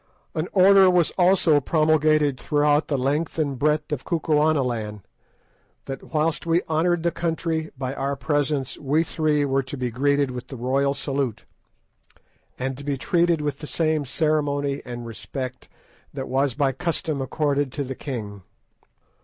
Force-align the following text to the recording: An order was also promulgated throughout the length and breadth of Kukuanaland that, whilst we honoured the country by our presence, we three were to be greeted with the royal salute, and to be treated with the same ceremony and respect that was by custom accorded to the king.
An 0.33 0.47
order 0.51 0.89
was 0.89 1.11
also 1.15 1.61
promulgated 1.61 2.39
throughout 2.39 2.87
the 2.87 2.97
length 2.97 3.37
and 3.37 3.59
breadth 3.59 3.91
of 3.91 4.03
Kukuanaland 4.03 5.03
that, 5.85 6.01
whilst 6.11 6.47
we 6.47 6.63
honoured 6.67 7.03
the 7.03 7.11
country 7.11 7.69
by 7.77 7.93
our 7.93 8.15
presence, 8.15 8.79
we 8.79 9.03
three 9.03 9.45
were 9.45 9.61
to 9.61 9.77
be 9.77 9.91
greeted 9.91 10.31
with 10.31 10.47
the 10.47 10.55
royal 10.57 10.95
salute, 10.95 11.45
and 12.57 12.79
to 12.79 12.83
be 12.83 12.97
treated 12.97 13.41
with 13.41 13.59
the 13.59 13.67
same 13.67 14.03
ceremony 14.03 14.81
and 14.85 15.05
respect 15.05 15.69
that 16.15 16.27
was 16.27 16.55
by 16.55 16.71
custom 16.71 17.21
accorded 17.21 17.71
to 17.73 17.83
the 17.83 17.93
king. 17.93 18.41